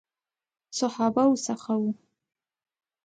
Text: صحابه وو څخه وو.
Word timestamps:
صحابه 0.77 1.23
وو 1.27 1.37
څخه 1.47 1.71
وو. 1.81 1.91